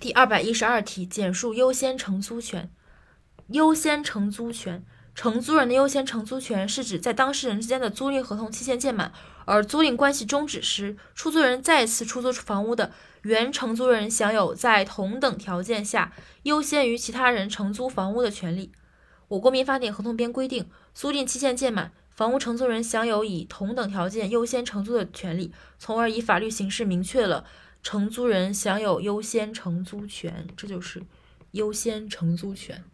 [0.00, 2.70] 第二百一十二题，简述优先承租权。
[3.48, 4.82] 优先承租权，
[5.14, 9.12] 承租人的优先承租权是指在当事人之间的租赁合同期限届满，
[9.44, 12.92] 而租赁关系终止时，出租人再次出租房屋的
[13.24, 16.14] 原承租人享有在同等条件下
[16.44, 18.72] 优先于其他人承租房屋的权利。
[19.28, 27.44] 我国民法典合同编规定，租赁期限届满，房屋承租人享有以同等条件优先承租的权利，从而以法律形式明确了
[27.82, 31.02] 承租人享有优先承租权，这就是
[31.52, 32.84] 优先承租权。